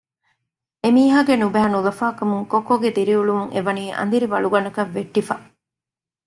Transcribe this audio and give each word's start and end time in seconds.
އެމީހާގެ 0.83 1.35
ނުބައި 1.41 1.71
ނުލަފާކަމުން 1.73 2.45
ކޮއްކޮގެ 2.51 2.89
ދިރިއުޅުން 2.95 3.47
އެވަނީ 3.53 3.83
އަނދިރި 3.97 4.27
ވަޅުގަނޑަކަށް 4.33 4.93
ވެއްޓިފަ 4.95 5.35